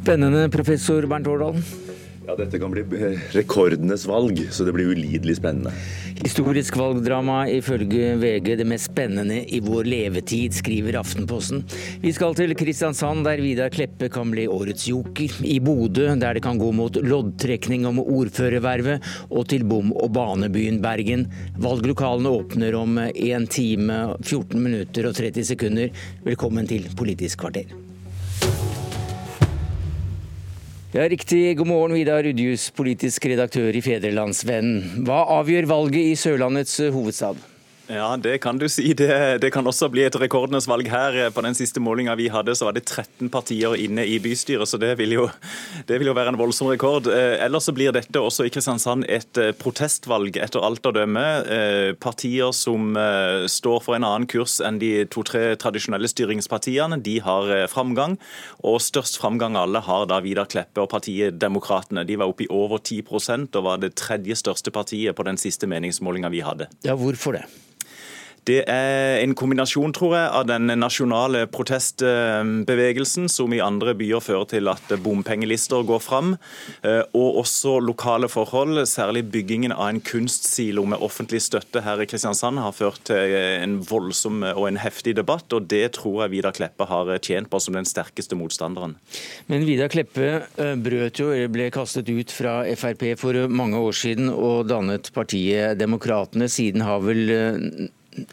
Spennende, 0.00 0.48
professor 0.48 1.06
Bernt 1.06 1.26
Årdal. 1.26 1.60
Ja, 2.26 2.36
Dette 2.36 2.58
kan 2.58 2.70
bli 2.72 2.84
rekordenes 3.34 4.06
valg, 4.06 4.38
så 4.52 4.64
det 4.64 4.72
blir 4.72 4.92
ulidelig 4.92 5.34
spennende. 5.36 5.72
Historisk 6.20 6.76
valgdrama 6.76 7.42
ifølge 7.52 8.14
VG 8.20 8.54
det 8.60 8.66
mest 8.68 8.90
spennende 8.90 9.40
i 9.44 9.60
vår 9.64 9.88
levetid, 9.88 10.54
skriver 10.56 11.00
Aftenposten. 11.00 11.64
Vi 12.00 12.12
skal 12.16 12.36
til 12.38 12.54
Kristiansand, 12.56 13.24
der 13.28 13.42
Vidar 13.44 13.72
Kleppe 13.74 14.08
kan 14.12 14.32
bli 14.32 14.46
årets 14.48 14.86
joker. 14.88 15.36
I 15.44 15.58
Bodø, 15.64 16.08
der 16.20 16.38
det 16.38 16.44
kan 16.44 16.60
gå 16.60 16.70
mot 16.76 16.96
loddtrekning 16.96 17.84
om 17.88 18.00
ordførervervet. 18.04 19.04
Og 19.28 19.48
til 19.52 19.64
bom- 19.68 19.92
og 19.96 20.12
banebyen 20.16 20.80
Bergen. 20.84 21.26
Valglokalene 21.60 22.32
åpner 22.40 22.78
om 22.78 22.98
1 23.10 23.50
time, 23.52 24.00
14 24.22 24.60
minutter 24.60 25.08
og 25.08 25.16
30 25.16 25.52
sekunder. 25.54 26.04
Velkommen 26.24 26.68
til 26.68 26.88
Politisk 26.96 27.44
kvarter. 27.44 27.89
Ja, 30.92 31.04
Riktig. 31.08 31.56
God 31.58 31.66
morgen, 31.66 31.92
Vidar 31.94 32.24
Rudjus, 32.26 32.64
politisk 32.74 33.28
redaktør 33.30 33.76
i 33.78 33.82
Fedrelandsvennen. 33.84 35.04
Hva 35.06 35.20
avgjør 35.36 35.68
valget 35.70 36.02
i 36.02 36.16
Sørlandets 36.18 36.80
hovedstad? 36.90 37.38
Ja, 37.90 38.16
det 38.16 38.36
kan 38.38 38.58
du 38.58 38.68
si. 38.70 38.92
Det, 38.94 39.38
det, 39.42 39.48
kan 39.50 39.66
også 39.66 39.88
bli 39.90 40.04
et 40.06 40.14
rekordenes 40.14 40.68
valg 40.70 40.86
her. 40.92 41.16
På 41.34 41.42
den 41.42 41.56
siste 41.58 41.82
målinga 41.82 42.14
vi 42.14 42.28
hadde, 42.30 42.54
så 42.54 42.68
var 42.68 42.76
det 42.76 42.84
13 42.86 43.30
partier 43.34 43.74
inne 43.82 44.04
i 44.06 44.20
bystyret, 44.22 44.68
så 44.70 44.78
det 44.78 44.92
vil 45.00 45.16
jo, 45.16 45.24
det 45.88 45.96
vil 45.98 46.12
jo 46.12 46.14
være 46.14 46.30
en 46.30 46.38
voldsom 46.38 46.68
rekord. 46.70 47.08
Eh, 47.10 47.40
ellers 47.42 47.66
så 47.66 47.74
blir 47.74 47.90
dette 47.94 48.22
også 48.22 48.46
i 48.46 48.52
Kristiansand 48.54 49.08
et 49.10 49.40
eh, 49.42 49.50
protestvalg, 49.58 50.38
etter 50.38 50.62
alt 50.62 50.86
å 50.86 50.92
dømme. 50.94 51.24
Eh, 51.50 51.90
partier 51.98 52.54
som 52.54 52.92
står 53.50 53.82
for 53.82 53.96
en 53.96 54.06
annen 54.06 54.28
kurs 54.30 54.58
enn 54.64 54.78
de 54.78 55.04
to-tre 55.10 55.56
tradisjonelle 55.58 56.08
styringspartiene, 56.10 57.00
de 57.02 57.16
har 57.24 57.50
framgang. 57.72 58.14
Og 58.66 58.78
størst 58.84 59.18
framgang 59.18 59.58
alle 59.58 59.82
har 59.86 60.06
da 60.10 60.20
Vidar 60.22 60.46
Kleppe 60.50 60.84
og 60.84 60.92
partiet 60.92 61.40
Demokratene. 61.42 62.06
De 62.06 62.20
var 62.20 62.30
oppe 62.30 62.46
i 62.46 62.52
over 62.54 62.78
10% 62.78 63.58
og 63.58 63.66
var 63.66 63.82
det 63.82 63.96
tredje 63.98 64.38
største 64.38 64.70
partiet 64.74 65.18
på 65.18 65.26
den 65.26 65.40
siste 65.40 65.66
meningsmålinga 65.70 66.30
vi 66.30 66.44
hadde. 66.46 66.70
Ja, 66.86 66.94
hvorfor 66.98 67.40
det? 67.40 67.48
Det 68.48 68.62
er 68.64 69.20
en 69.20 69.34
kombinasjon, 69.36 69.92
tror 69.96 70.14
jeg, 70.16 70.28
av 70.40 70.46
den 70.48 70.72
nasjonale 70.80 71.44
protestbevegelsen, 71.52 73.28
som 73.28 73.52
i 73.52 73.60
andre 73.62 73.92
byer 73.98 74.22
fører 74.24 74.48
til 74.54 74.70
at 74.72 74.94
bompengelister 75.04 75.84
går 75.86 76.00
fram, 76.02 76.34
eh, 76.82 77.02
og 77.12 77.42
også 77.44 77.76
lokale 77.84 78.30
forhold. 78.32 78.80
Særlig 78.88 79.26
byggingen 79.32 79.74
av 79.74 79.90
en 79.90 80.00
kunstsilo 80.00 80.86
med 80.88 81.04
offentlig 81.04 81.42
støtte 81.44 81.84
her 81.84 82.00
i 82.00 82.08
Kristiansand 82.08 82.62
har 82.62 82.74
ført 82.76 83.04
til 83.10 83.36
en 83.36 83.78
voldsom 83.84 84.42
og 84.54 84.66
en 84.68 84.80
heftig 84.80 85.14
debatt, 85.18 85.52
og 85.52 85.68
det 85.70 85.84
tror 85.98 86.24
jeg 86.24 86.34
Vidar 86.36 86.56
Kleppe 86.56 86.88
har 86.88 87.12
tjent 87.20 87.50
på 87.50 87.60
som 87.60 87.76
den 87.76 87.88
sterkeste 87.88 88.38
motstanderen. 88.38 88.96
Men 89.52 89.68
Vidar 89.68 89.92
Kleppe 89.92 90.30
eh, 90.56 90.74
brøt 90.80 91.20
jo, 91.20 91.30
eller 91.34 91.52
ble 91.52 91.70
kastet 91.74 92.08
ut 92.08 92.32
fra 92.32 92.60
Frp 92.78 93.06
for 93.20 93.46
mange 93.52 93.78
år 93.78 93.96
siden 93.96 94.32
og 94.32 94.68
dannet 94.70 95.12
partiet 95.14 95.78
Demokratene. 95.80 96.48
Siden 96.50 96.84
har 96.86 97.02
vel 97.04 97.24
eh, 97.34 97.88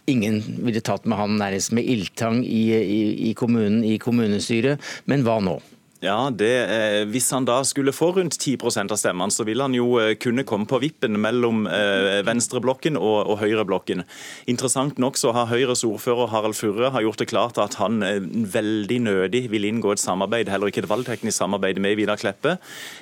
ingen 0.10 0.42
ville 0.66 0.84
tatt 0.86 1.08
med 1.08 1.20
han 1.20 1.38
nærmest 1.40 1.74
med 1.76 1.88
ildtang 1.88 2.44
i, 2.46 2.64
i, 2.78 3.02
i 3.30 3.34
kommunen, 3.38 3.84
i 3.86 3.98
kommunestyret. 4.02 4.84
Men 5.06 5.26
hva 5.28 5.40
nå? 5.44 5.58
Ja, 6.00 6.30
det, 6.30 6.70
eh, 6.70 7.06
Hvis 7.10 7.32
han 7.34 7.46
da 7.46 7.64
skulle 7.66 7.92
få 7.92 8.12
rundt 8.14 8.38
10% 8.38 8.92
av 8.94 9.00
stemmene, 9.02 9.34
så 9.34 9.44
vil 9.44 9.62
han 9.64 9.74
jo 9.74 9.98
eh, 9.98 10.14
kunne 10.14 10.44
komme 10.46 10.68
på 10.70 10.78
vippen 10.84 11.18
mellom 11.18 11.66
eh, 11.66 12.22
venstreblokken 12.22 13.00
og, 13.00 13.26
og 13.26 13.40
høyreblokken. 13.42 14.04
Interessant 14.46 15.00
nok 15.02 15.18
så 15.18 15.34
har 15.34 15.50
Høyres 15.50 15.82
ordfører 15.88 16.30
Harald 16.30 16.54
Furre 16.54 16.92
har 16.94 17.02
gjort 17.02 17.24
det 17.24 17.30
klart 17.32 17.58
at 17.58 17.80
han 17.82 18.04
eh, 18.06 18.20
veldig 18.22 19.00
nødig 19.08 19.42
vil 19.50 19.66
inngå 19.66 19.96
et 19.96 20.04
samarbeid, 20.04 20.52
heller 20.54 20.70
ikke 20.70 20.84
et 20.86 20.90
valgteknisk 20.92 21.34
samarbeid 21.34 21.82
med 21.82 21.98
Vidar 21.98 22.22
Kleppe. 22.22 22.60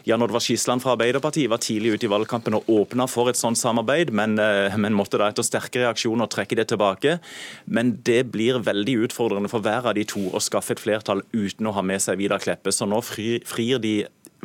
Jan 0.07 0.23
Oddvar 0.23 0.45
Skisland 0.45 0.85
fra 0.85 0.95
Arbeiderpartiet 0.95 1.51
var 1.51 1.59
tidlig 1.59 1.97
ute 1.97 2.07
i 2.07 2.13
valgkampen 2.15 2.55
og 2.55 2.71
åpna 2.71 3.09
for 3.11 3.27
et 3.27 3.39
sånt 3.39 3.59
samarbeid, 3.59 4.13
men, 4.15 4.39
eh, 4.39 4.71
men, 4.79 4.95
måtte 4.95 5.19
da 5.19 5.27
etter 5.27 5.43
sterke 5.43 5.83
reaksjoner 5.83 6.31
trekke 6.31 6.55
det 6.55 6.69
tilbake. 6.71 7.19
Men 7.67 7.97
det 8.07 8.23
blir 8.31 8.63
veldig 8.63 9.01
utfordrende 9.09 9.51
for 9.51 9.59
hver 9.59 9.91
av 9.91 9.99
de 9.99 10.07
to 10.07 10.29
å 10.31 10.39
skaffe 10.39 10.77
et 10.77 10.85
flertall 10.85 11.27
uten 11.35 11.67
å 11.67 11.75
ha 11.75 11.83
med 11.83 11.99
seg 11.99 12.23
Vidar 12.23 12.39
Kleppe. 12.39 12.71
Så 12.71 12.84
nå 12.89 13.01
frir 13.05 13.81
de 13.83 13.95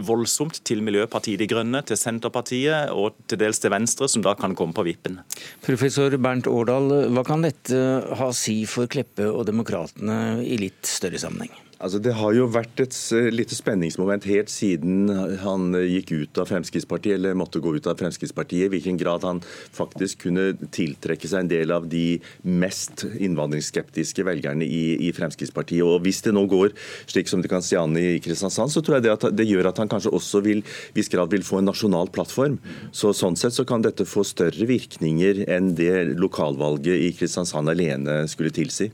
voldsomt 0.00 0.60
til 0.64 0.82
Miljøpartiet 0.84 1.40
De 1.42 1.48
Grønne, 1.50 1.82
til 1.86 1.98
Senterpartiet 2.00 2.92
og 2.96 3.18
til 3.28 3.40
dels 3.42 3.60
til 3.60 3.72
Venstre, 3.74 4.08
som 4.08 4.24
da 4.24 4.34
kan 4.38 4.56
komme 4.56 4.76
på 4.76 4.86
vippen. 4.86 5.20
Professor 5.64 6.16
Bernt 6.16 6.48
Årdal, 6.50 7.12
hva 7.12 7.24
kan 7.26 7.44
dette 7.44 7.80
ha 8.16 8.30
å 8.30 8.36
si 8.36 8.62
for 8.70 8.90
Kleppe 8.90 9.28
og 9.28 9.44
Demokratene 9.50 10.40
i 10.46 10.60
litt 10.60 10.88
større 10.88 11.20
sammenheng? 11.20 11.52
Altså, 11.80 11.96
det 12.04 12.12
har 12.12 12.34
jo 12.36 12.44
vært 12.52 12.82
et 12.82 12.96
lite 13.32 13.56
spenningsmoment 13.56 14.26
helt 14.28 14.50
siden 14.52 15.08
han 15.40 15.72
gikk 15.72 16.10
ut 16.12 16.40
av 16.42 16.50
Fremskrittspartiet, 16.50 17.14
eller 17.16 17.38
måtte 17.38 17.62
gå 17.64 17.72
ut 17.72 17.88
av 17.88 17.96
Fremskrittspartiet, 17.96 18.66
i 18.66 18.72
hvilken 18.74 18.98
grad 19.00 19.24
han 19.24 19.40
faktisk 19.72 20.26
kunne 20.26 20.50
tiltrekke 20.76 21.30
seg 21.30 21.46
en 21.46 21.50
del 21.52 21.72
av 21.72 21.86
de 21.88 22.18
mest 22.44 23.06
innvandringsskeptiske 23.08 24.26
velgerne 24.28 24.68
i, 24.68 25.08
i 25.08 25.12
Fremskrittspartiet. 25.16 25.80
Og 25.86 26.04
Hvis 26.04 26.20
det 26.26 26.34
nå 26.36 26.44
går 26.52 26.76
slik 27.08 27.32
som 27.32 27.40
det 27.40 27.48
kan 27.52 27.64
se 27.64 27.80
an 27.80 27.96
i 27.96 28.20
Kristiansand, 28.20 28.74
så 28.74 28.84
tror 28.84 28.98
jeg 28.98 29.08
det, 29.08 29.16
at 29.16 29.28
det 29.40 29.48
gjør 29.48 29.72
at 29.72 29.80
han 29.80 29.88
kanskje 29.88 30.12
også 30.20 30.44
vil, 30.44 30.60
viss 30.92 31.08
grad 31.08 31.32
vil 31.32 31.46
få 31.48 31.62
en 31.62 31.70
nasjonal 31.72 32.12
plattform. 32.12 32.60
Så 32.92 33.14
Sånn 33.20 33.40
sett 33.40 33.56
så 33.56 33.64
kan 33.68 33.80
dette 33.84 34.04
få 34.08 34.22
større 34.24 34.68
virkninger 34.68 35.46
enn 35.48 35.74
det 35.76 36.18
lokalvalget 36.20 37.08
i 37.08 37.10
Kristiansand 37.16 37.72
alene 37.72 38.22
skulle 38.28 38.52
tilsi. 38.52 38.92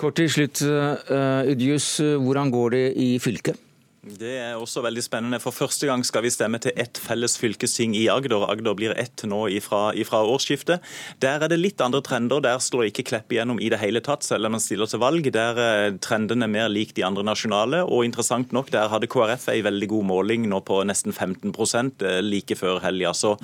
Kort 0.00 0.16
til 0.18 0.30
slutt, 0.32 0.62
uh, 0.64 1.50
Udjus, 1.52 1.98
hvordan 2.00 2.50
går 2.50 2.74
det 2.76 2.86
i 2.96 3.10
fylket? 3.22 3.60
Det 4.02 4.32
er 4.34 4.56
også 4.58 4.80
veldig 4.82 5.02
spennende. 5.04 5.38
For 5.38 5.54
første 5.54 5.86
gang 5.86 6.00
skal 6.02 6.24
vi 6.24 6.30
stemme 6.34 6.58
til 6.58 6.74
ett 6.74 6.98
felles 6.98 7.36
fylkesting 7.38 7.92
i 7.94 8.08
Agder. 8.10 8.48
Agder 8.50 8.74
blir 8.74 8.94
ett 8.98 9.22
nå 9.30 9.44
ifra, 9.54 9.92
ifra, 9.94 10.24
årsskiftet. 10.26 10.82
Der 11.22 11.38
er 11.38 11.52
det 11.52 11.60
litt 11.60 11.78
andre 11.84 12.00
trender. 12.02 12.42
Der 12.42 12.58
slår 12.58 12.88
ikke 12.88 13.04
Klepp 13.06 13.30
igjennom 13.30 13.60
i 13.62 13.68
det 13.70 13.78
hele 13.78 14.02
tatt, 14.02 14.26
selv 14.26 14.48
om 14.48 14.56
man 14.56 14.64
stiller 14.64 14.90
til 14.90 14.98
valg. 15.04 15.28
Der 15.30 15.60
er 15.62 15.94
trendene 16.02 16.50
mer 16.50 16.66
lik 16.66 16.96
de 16.96 17.06
andre 17.06 17.22
nasjonale. 17.22 17.84
Og 17.86 18.02
interessant 18.08 18.50
nok, 18.50 18.74
der 18.74 18.90
hadde 18.90 19.06
KrF 19.06 19.46
ei 19.54 19.62
veldig 19.62 19.92
god 19.94 20.10
måling 20.10 20.50
nå 20.50 20.58
på 20.66 20.80
nesten 20.82 21.14
15 21.14 21.54
eh, 22.02 22.18
like 22.26 22.58
før 22.58 22.82
helga. 22.82 23.14
Så 23.14 23.36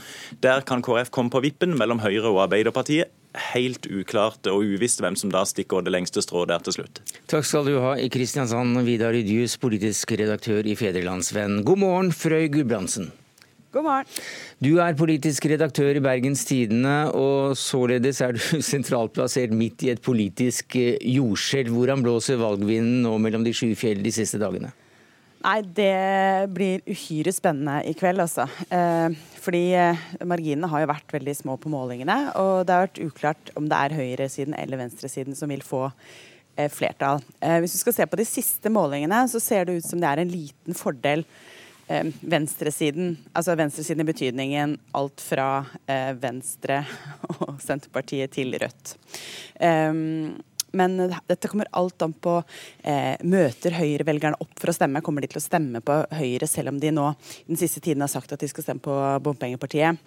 der 0.42 0.66
kan 0.66 0.82
KrF 0.82 1.14
komme 1.14 1.30
på 1.30 1.44
vippen 1.46 1.78
mellom 1.78 2.02
Høyre 2.02 2.34
og 2.34 2.48
Arbeiderpartiet 2.48 3.14
helt 3.52 3.86
uklart 3.90 4.48
og 4.50 4.66
uvisst 4.66 5.02
hvem 5.02 5.16
som 5.18 5.32
da 5.32 5.44
stikker 5.48 5.84
det 5.84 5.94
lengste 5.94 6.22
strået 6.24 6.50
der 6.52 6.64
til 6.66 6.78
slutt. 6.80 7.00
Takk 7.30 7.46
skal 7.46 7.68
du 7.68 7.78
ha 7.82 7.94
i 8.00 8.10
Kristiansand, 8.12 8.76
Vidar 8.86 9.14
Rydjus, 9.16 9.56
politisk 9.60 10.12
redaktør 10.18 10.66
i 10.66 10.76
Fedrelandsvenn. 10.78 11.62
God 11.66 11.82
morgen, 11.84 12.12
Frøy 12.12 12.50
Gudbrandsen. 12.52 13.12
God 13.68 13.84
morgen. 13.84 14.08
Du 14.64 14.78
er 14.80 14.96
politisk 14.96 15.44
redaktør 15.50 15.98
i 15.98 16.02
Bergens 16.02 16.40
Tidende, 16.48 17.12
og 17.12 17.52
således 17.60 18.22
er 18.24 18.32
du 18.34 18.40
sentralt 18.72 19.12
plassert 19.16 19.52
midt 19.52 19.84
i 19.84 19.92
et 19.92 20.00
politisk 20.02 20.76
eh, 20.80 20.96
jordskjelv. 21.04 21.74
Hvordan 21.76 22.02
blåser 22.06 22.40
valgvinden 22.40 23.02
nå 23.04 23.12
mellom 23.20 23.44
de 23.44 23.52
sju 23.52 23.74
fjell 23.76 24.00
de 24.02 24.14
siste 24.14 24.40
dagene? 24.40 24.72
Nei, 25.38 25.58
det 25.62 26.50
blir 26.50 26.82
uhyre 26.88 27.32
spennende 27.34 27.78
i 27.86 27.92
kveld, 27.96 28.20
altså. 28.24 28.48
Eh, 28.74 29.14
fordi 29.38 29.68
eh, 29.78 30.00
marginene 30.26 30.70
har 30.72 30.82
jo 30.82 30.90
vært 30.90 31.14
veldig 31.14 31.34
små 31.38 31.54
på 31.62 31.70
målingene. 31.70 32.16
Og 32.42 32.64
det 32.66 32.74
har 32.74 32.88
vært 32.88 33.02
uklart 33.04 33.52
om 33.58 33.68
det 33.70 33.78
er 33.78 33.94
høyresiden 34.00 34.56
eller 34.58 34.82
venstresiden 34.82 35.38
som 35.38 35.52
vil 35.54 35.62
få 35.62 35.84
eh, 35.86 36.66
flertall. 36.72 37.22
Eh, 37.38 37.60
hvis 37.62 37.76
du 37.76 37.82
skal 37.84 37.96
se 38.00 38.08
på 38.10 38.18
de 38.18 38.26
siste 38.26 38.72
målingene, 38.74 39.22
så 39.30 39.42
ser 39.42 39.68
det 39.68 39.78
ut 39.78 39.86
som 39.86 40.02
det 40.02 40.10
er 40.10 40.24
en 40.24 40.34
liten 40.34 40.78
fordel 40.78 41.22
eh, 41.86 42.10
venstresiden. 42.20 43.14
Altså 43.30 43.54
venstresiden 43.62 44.02
i 44.02 44.10
betydningen 44.10 44.74
alt 44.98 45.22
fra 45.22 45.48
eh, 45.86 46.12
Venstre 46.18 46.82
og 47.38 47.62
Senterpartiet 47.62 48.34
til 48.34 48.58
Rødt. 48.58 48.98
Men 50.78 50.98
dette 51.28 51.50
kommer 51.50 51.70
alt 51.78 52.02
an 52.04 52.14
på 52.14 52.36
eh, 52.82 53.16
Møter 53.26 53.74
Høyre-velgerne 53.78 54.38
opp 54.42 54.54
for 54.58 54.72
å 54.72 54.76
stemme? 54.76 55.02
Kommer 55.04 55.24
de 55.24 55.32
til 55.32 55.42
å 55.42 55.44
stemme 55.44 55.82
på 55.84 56.00
Høyre, 56.18 56.48
selv 56.50 56.74
om 56.74 56.78
de 56.82 56.92
nå 56.94 57.10
den 57.48 57.58
siste 57.60 57.82
tiden 57.84 58.04
har 58.04 58.12
sagt 58.12 58.32
at 58.34 58.44
de 58.44 58.50
skal 58.50 58.66
stemme 58.66 58.84
på 58.84 58.94
bompengepartiet? 59.24 59.98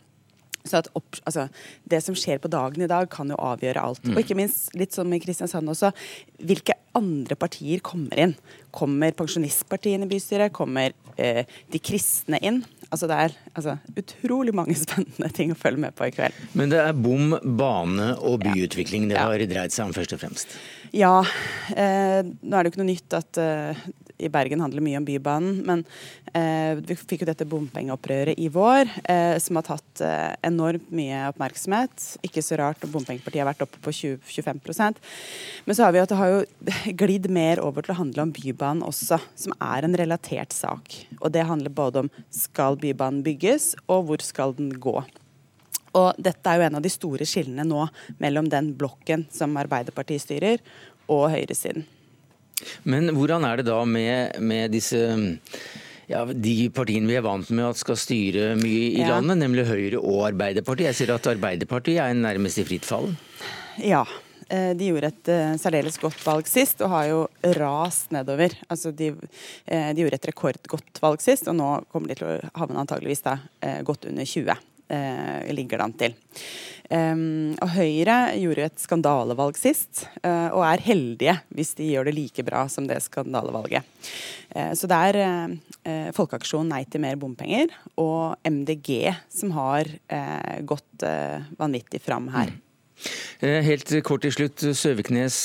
Så 0.67 0.83
opp, 0.93 1.19
altså, 1.25 1.47
Det 1.83 2.01
som 2.03 2.15
skjer 2.17 2.41
på 2.41 2.51
dagen 2.51 2.83
i 2.83 2.89
dag, 2.89 3.09
kan 3.09 3.29
jo 3.29 3.39
avgjøre 3.39 3.81
alt. 3.81 4.03
Mm. 4.05 4.15
Og 4.15 4.23
ikke 4.23 4.37
minst, 4.37 4.71
litt 4.77 4.93
som 4.95 5.11
i 5.13 5.21
Kristiansand 5.21 5.69
også, 5.71 5.91
hvilke 6.41 6.77
andre 6.97 7.37
partier 7.39 7.79
kommer 7.83 8.19
inn? 8.19 8.35
Kommer 8.75 9.13
pensjonistpartiene 9.15 10.07
i 10.07 10.11
bystyret? 10.11 10.53
Kommer 10.55 10.93
eh, 11.15 11.47
de 11.71 11.81
kristne 11.83 12.39
inn? 12.43 12.61
Altså 12.91 13.07
Det 13.07 13.17
er 13.23 13.35
altså, 13.53 13.77
utrolig 13.95 14.53
mange 14.55 14.75
spennende 14.85 15.31
ting 15.35 15.53
å 15.53 15.59
følge 15.59 15.85
med 15.85 15.95
på 15.95 16.09
i 16.09 16.15
kveld. 16.15 16.35
Men 16.57 16.73
det 16.73 16.81
er 16.83 16.97
bom, 16.97 17.37
bane 17.41 18.13
og 18.19 18.43
byutvikling 18.43 19.07
det 19.11 19.19
har 19.21 19.47
dreid 19.47 19.73
seg 19.73 19.87
om 19.87 19.95
først 19.95 20.17
og 20.17 20.23
fremst? 20.23 20.55
Ja. 20.91 21.21
Eh, 21.71 22.19
nå 22.27 22.51
er 22.51 22.63
det 22.63 22.71
jo 22.71 22.73
ikke 22.73 22.83
noe 22.83 22.91
nytt 22.91 23.19
at 23.21 23.39
eh, 23.39 23.85
i 24.21 24.29
Bergen 24.31 24.61
handler 24.63 24.83
mye 24.85 24.99
om 24.99 25.05
Bybanen. 25.07 25.61
Men 25.67 25.83
eh, 26.37 26.79
vi 26.79 26.97
fikk 26.97 27.23
jo 27.23 27.29
dette 27.29 27.47
bompengeopprøret 27.49 28.39
i 28.41 28.49
vår, 28.53 28.89
eh, 29.11 29.35
som 29.41 29.59
har 29.59 29.67
tatt 29.67 30.03
eh, 30.05 30.33
enormt 30.47 30.89
mye 30.95 31.23
oppmerksomhet. 31.31 32.07
Ikke 32.27 32.43
så 32.45 32.59
rart 32.61 32.81
når 32.83 32.93
bompengepartiet 32.95 33.43
har 33.43 33.51
vært 33.51 33.65
oppe 33.65 33.81
på 33.83 33.93
20, 34.01 34.19
25% 34.27 35.01
Men 35.65 35.77
så 35.77 35.85
har 35.85 35.95
vi 35.95 36.01
at 36.03 36.11
det 36.11 36.19
har 36.19 36.33
jo 36.33 36.43
glidd 37.01 37.29
mer 37.33 37.61
over 37.63 37.85
til 37.85 37.95
å 37.95 38.01
handle 38.01 38.27
om 38.27 38.35
Bybanen 38.35 38.85
også, 38.87 39.19
som 39.35 39.55
er 39.57 39.87
en 39.87 39.97
relatert 39.97 40.55
sak. 40.55 40.95
Og 41.19 41.31
det 41.33 41.47
handler 41.49 41.73
både 41.73 42.05
om 42.05 42.13
skal 42.33 42.79
Bybanen 42.81 43.25
bygges, 43.25 43.73
og 43.87 44.07
hvor 44.09 44.23
skal 44.25 44.55
den 44.57 44.73
gå. 44.81 44.99
Og 45.97 46.21
dette 46.23 46.47
er 46.47 46.59
jo 46.59 46.67
en 46.69 46.77
av 46.79 46.83
de 46.85 46.91
store 46.91 47.27
skillene 47.27 47.65
nå 47.67 47.83
mellom 48.21 48.47
den 48.51 48.71
blokken 48.79 49.25
som 49.33 49.57
Arbeiderpartiet 49.59 50.23
styrer, 50.23 50.63
og 51.11 51.25
høyresiden. 51.33 51.83
Men 52.83 53.11
hvordan 53.15 53.45
er 53.47 53.61
det 53.61 53.69
da 53.69 53.79
med, 53.85 54.39
med 54.41 54.73
disse 54.75 55.01
ja, 56.11 56.23
de 56.25 56.55
partiene 56.73 57.09
vi 57.09 57.17
er 57.19 57.25
vant 57.25 57.51
med 57.53 57.69
at 57.69 57.79
skal 57.79 57.99
styre 57.99 58.55
mye 58.59 58.89
i 58.91 59.03
ja. 59.03 59.13
landet, 59.15 59.39
nemlig 59.43 59.67
Høyre 59.69 60.01
og 60.01 60.25
Arbeiderpartiet? 60.31 60.91
Jeg 60.91 60.99
ser 60.99 61.15
at 61.15 61.31
Arbeiderpartiet 61.31 62.01
er 62.03 62.17
nærmest 62.17 62.61
i 62.61 62.67
fritt 62.67 62.87
fall. 62.87 63.11
Ja, 63.81 64.03
eh, 64.49 64.71
de 64.77 64.89
gjorde 64.91 65.11
et 65.13 65.31
uh, 65.31 65.53
særdeles 65.61 65.99
godt 66.01 66.19
valg 66.25 66.49
sist, 66.51 66.83
og 66.83 66.91
har 66.93 67.07
jo 67.11 67.21
rast 67.59 68.11
nedover. 68.15 68.55
Altså 68.67 68.91
de, 68.91 69.13
uh, 69.15 69.91
de, 69.93 70.01
gjorde 70.03 70.19
et 70.19 70.29
rekordgodt 70.33 71.01
valg 71.03 71.23
sist, 71.23 71.47
og 71.51 71.57
nå 71.59 71.69
kommer 71.93 72.11
de 72.11 72.19
til 72.19 72.33
å 72.33 72.35
havne 72.63 72.83
antageligvis 72.83 73.25
da, 73.27 73.37
godt 73.87 74.09
under 74.11 74.27
20 74.27 74.51
eh, 74.51 74.67
ligger 74.91 75.79
det 75.79 75.85
an 75.85 75.93
til. 75.99 76.15
Um, 76.91 77.53
og 77.63 77.69
Høyre 77.71 78.15
gjorde 78.35 78.65
et 78.67 78.81
skandalevalg 78.83 79.55
sist, 79.55 80.03
uh, 80.25 80.51
og 80.51 80.65
er 80.67 80.83
heldige 80.83 81.37
hvis 81.55 81.71
de 81.77 81.87
gjør 81.87 82.09
det 82.09 82.13
like 82.17 82.43
bra 82.43 82.65
som 82.71 82.87
det 82.89 82.97
skandalevalget. 83.05 83.87
Uh, 84.51 84.73
så 84.75 84.89
det 84.91 84.97
er 85.07 85.19
uh, 85.23 86.09
Folkeaksjonen 86.17 86.73
Nei 86.73 86.81
til 86.91 87.03
mer 87.05 87.15
bompenger 87.21 87.71
og 87.95 88.35
MDG 88.43 89.13
som 89.31 89.53
har 89.55 89.87
gått 90.67 91.03
vanvittig 91.57 91.99
fram 92.03 92.27
her. 92.31 92.51
Mm. 92.51 93.47
Helt 93.65 93.89
kort 94.05 94.21
til 94.21 94.33
slutt. 94.35 94.61
Søviknes 94.77 95.35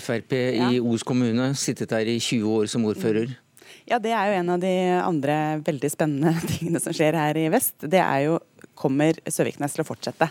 Frp 0.00 0.32
ja. 0.56 0.70
i 0.72 0.80
Os 0.80 1.04
kommune, 1.04 1.50
sittet 1.58 1.92
der 1.92 2.08
i 2.08 2.16
20 2.16 2.48
år 2.48 2.70
som 2.72 2.86
ordfører. 2.88 3.28
Mm. 3.28 3.44
Ja, 3.90 3.98
det 4.00 4.14
er 4.16 4.30
jo 4.30 4.38
en 4.38 4.54
av 4.54 4.62
de 4.62 4.72
andre 4.96 5.36
veldig 5.66 5.90
spennende 5.92 6.32
tingene 6.54 6.80
som 6.80 6.96
skjer 6.96 7.18
her 7.20 7.36
i 7.36 7.50
vest. 7.52 7.76
Det 7.84 8.00
er 8.00 8.24
jo 8.30 8.40
kommer 8.78 9.18
Søviknes 9.30 9.76
til 9.76 9.84
å 9.84 9.88
fortsette. 9.88 10.28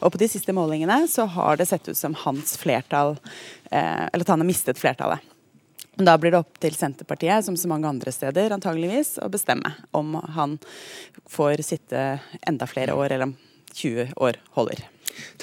Og 0.00 0.14
på 0.14 0.20
de 0.22 0.30
siste 0.30 0.54
målingene 0.56 1.02
så 1.10 1.26
har 1.36 1.60
det 1.60 1.68
sett 1.70 1.88
ut 1.90 1.98
som 1.98 2.16
hans 2.24 2.56
flertall 2.60 3.16
eh, 3.70 4.08
Eller 4.08 4.24
at 4.24 4.32
han 4.32 4.42
har 4.42 4.48
mistet 4.48 4.80
flertallet. 4.80 5.20
Da 6.00 6.16
blir 6.16 6.32
det 6.32 6.40
opp 6.40 6.56
til 6.60 6.72
Senterpartiet, 6.72 7.44
som 7.44 7.56
så 7.58 7.68
mange 7.68 7.88
andre 7.88 8.12
steder 8.14 8.54
antageligvis, 8.56 9.18
å 9.20 9.28
bestemme 9.28 9.74
om 9.92 10.14
han 10.36 10.56
får 11.28 11.60
sitte 11.66 12.06
enda 12.48 12.68
flere 12.70 12.96
år, 12.96 13.12
eller 13.12 13.28
om 13.28 13.34
20 13.76 14.14
år 14.16 14.40
holder. 14.56 14.86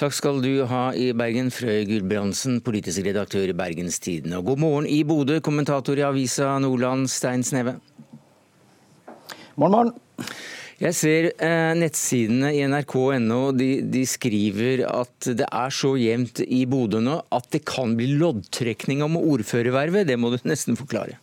Takk 0.00 0.14
skal 0.16 0.40
du 0.42 0.64
ha 0.66 0.88
i 0.98 1.10
Bergen, 1.14 1.52
Frøy 1.54 1.84
Gulbrandsen, 1.86 2.58
politisk 2.66 3.04
redaktør 3.06 3.52
i 3.52 3.56
Bergens 3.56 4.00
Tidende. 4.02 4.40
Og 4.40 4.52
god 4.52 4.62
morgen 4.64 4.90
i 4.90 5.02
Bodø, 5.06 5.38
kommentator 5.44 5.98
i 5.98 6.06
avisa 6.06 6.56
Nordland, 6.62 7.06
Stein 7.12 7.46
Sneve. 7.46 7.78
Morgen, 9.54 9.70
morgen. 9.70 9.94
Jeg 10.80 10.96
ser 10.96 11.26
eh, 11.44 11.72
nettsidene 11.76 12.54
i 12.56 12.62
nrk.no 12.64 13.40
de, 13.52 13.68
de, 13.84 14.04
skriver 14.08 14.86
at 14.88 15.26
det 15.36 15.44
er 15.44 15.74
så 15.76 15.92
jevnt 16.00 16.40
i 16.46 16.62
Bodø 16.64 17.02
nå 17.04 17.18
at 17.36 17.50
det 17.52 17.66
kan 17.68 17.92
bli 17.98 18.14
loddtrekning 18.16 19.04
om 19.04 19.18
ordførervervet. 19.20 20.08
Det 20.08 20.16
må 20.16 20.32
du 20.32 20.38
nesten 20.48 20.80
forklare. 20.80 21.18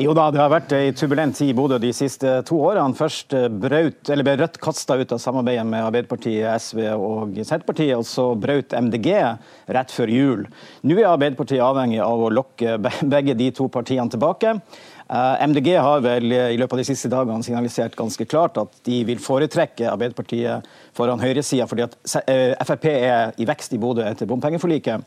Jo 0.00 0.10
da, 0.16 0.24
det 0.32 0.40
har 0.40 0.48
vært 0.50 0.72
ei 0.74 0.88
turbulent 0.96 1.36
tid 1.38 1.52
i 1.52 1.54
Bodø 1.54 1.76
de 1.78 1.92
siste 1.94 2.32
to 2.48 2.56
årene. 2.64 2.96
Først 2.98 3.30
brøt, 3.30 4.00
braut, 4.08 4.24
ble 4.26 4.34
Rødt 4.40 4.56
kasta 4.64 4.96
ut 4.98 5.12
av 5.14 5.20
samarbeidet 5.22 5.66
med 5.68 5.84
Arbeiderpartiet, 5.84 6.48
SV 6.64 6.80
og 6.96 7.36
Senterpartiet, 7.44 7.92
og 8.00 8.08
så 8.08 8.30
brøt 8.40 8.74
MDG 8.74 9.12
rett 9.76 9.94
før 9.94 10.10
jul. 10.10 10.48
Nå 10.82 10.96
er 10.96 11.12
Arbeiderpartiet 11.12 11.62
avhengig 11.62 12.00
av 12.02 12.24
å 12.24 12.32
lokke 12.40 12.80
begge 13.12 13.36
de 13.38 13.52
to 13.54 13.68
partiene 13.70 14.08
tilbake. 14.10 14.56
Eh, 15.10 15.46
MDG 15.46 15.74
har 15.76 16.00
vel 16.00 16.32
i 16.32 16.56
løpet 16.56 16.72
av 16.72 16.80
de 16.80 16.86
siste 16.88 17.10
dagene 17.12 17.44
signalisert 17.44 17.96
ganske 17.98 18.24
klart 18.24 18.56
at 18.60 18.78
de 18.88 19.02
vil 19.04 19.20
foretrekke 19.20 19.90
Arbeiderpartiet 19.90 20.64
foran 20.96 21.20
høyresida, 21.20 21.66
fordi 21.68 21.84
at 21.84 21.96
eh, 22.30 22.54
Frp 22.64 22.86
er 22.88 23.34
i 23.36 23.44
vekst 23.48 23.76
i 23.76 23.80
Bodø 23.82 24.06
etter 24.08 24.30
bompengeforliket. 24.30 25.04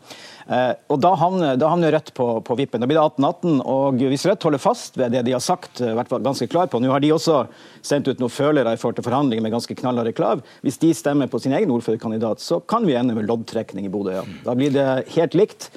Eh, 0.53 0.73
og 0.93 1.01
Da 1.01 1.15
havner, 1.17 1.57
da 1.57 1.71
havner 1.73 1.95
Rødt 1.97 2.13
på, 2.13 2.29
på, 2.45 2.59
vippen. 2.59 2.83
Da 2.83 2.89
blir 2.89 2.99
det 2.99 3.07
18-18. 3.07 3.57
og 3.65 3.97
Hvis 4.03 4.27
Rødt 4.29 4.45
holder 4.45 4.61
fast 4.61 5.01
ved 5.01 5.17
det 5.17 5.25
de 5.25 5.33
har 5.33 5.43
sagt, 5.43 5.81
vært 5.81 6.13
ganske 6.13 6.49
klar 6.51 6.69
på 6.69 6.81
Nå 6.83 6.93
har 6.93 7.01
de 7.01 7.13
også 7.15 7.45
sendt 7.81 8.11
ut 8.11 8.21
noen 8.21 8.33
følere 8.33 8.75
i 8.75 8.79
forhold 8.79 8.99
til 8.99 9.07
forhandlinger 9.07 9.47
med 9.47 9.55
ganske 9.57 9.81
knallharde 9.81 10.13
krav. 10.17 10.45
Hvis 10.61 10.77
de 10.83 10.93
stemmer 10.93 11.31
på 11.31 11.41
sin 11.41 11.57
egen 11.57 11.73
ordførerkandidat, 11.73 12.43
så 12.43 12.61
kan 12.61 12.85
vi 12.85 12.99
ende 12.99 13.17
med 13.17 13.25
loddtrekning 13.29 13.89
i 13.89 13.93
Bodø. 13.93 14.19
Ja. 14.19 14.25
Da 14.45 14.57
blir 14.57 14.75
det 14.75 14.89
helt 15.17 15.37
likt. 15.37 15.71